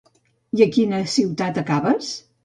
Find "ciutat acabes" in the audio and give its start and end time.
1.15-2.09